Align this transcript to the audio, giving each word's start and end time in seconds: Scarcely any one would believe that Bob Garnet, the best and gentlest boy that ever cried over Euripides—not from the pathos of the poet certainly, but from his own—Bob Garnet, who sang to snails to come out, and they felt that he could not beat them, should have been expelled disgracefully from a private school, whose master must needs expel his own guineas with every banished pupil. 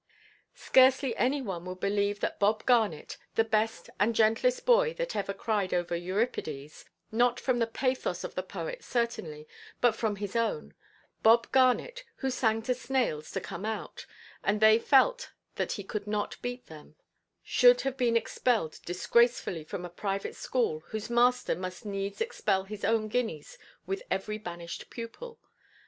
Scarcely 0.55 1.15
any 1.15 1.43
one 1.43 1.63
would 1.65 1.79
believe 1.79 2.21
that 2.21 2.39
Bob 2.39 2.65
Garnet, 2.65 3.17
the 3.35 3.43
best 3.43 3.87
and 3.99 4.15
gentlest 4.15 4.65
boy 4.65 4.95
that 4.95 5.15
ever 5.15 5.31
cried 5.31 5.75
over 5.75 5.95
Euripides—not 5.95 7.39
from 7.39 7.59
the 7.59 7.67
pathos 7.67 8.23
of 8.23 8.33
the 8.33 8.41
poet 8.41 8.83
certainly, 8.83 9.47
but 9.79 9.95
from 9.95 10.15
his 10.15 10.35
own—Bob 10.35 11.51
Garnet, 11.51 12.03
who 12.15 12.31
sang 12.31 12.63
to 12.63 12.73
snails 12.73 13.29
to 13.33 13.39
come 13.39 13.63
out, 13.63 14.07
and 14.43 14.59
they 14.59 14.79
felt 14.79 15.33
that 15.53 15.73
he 15.73 15.83
could 15.83 16.07
not 16.07 16.35
beat 16.41 16.65
them, 16.65 16.95
should 17.43 17.81
have 17.81 17.95
been 17.95 18.17
expelled 18.17 18.79
disgracefully 18.87 19.63
from 19.63 19.85
a 19.85 19.89
private 19.91 20.33
school, 20.35 20.79
whose 20.87 21.11
master 21.11 21.53
must 21.55 21.85
needs 21.85 22.21
expel 22.21 22.63
his 22.63 22.83
own 22.83 23.07
guineas 23.07 23.55
with 23.85 24.01
every 24.09 24.39
banished 24.39 24.89
pupil. 24.89 25.37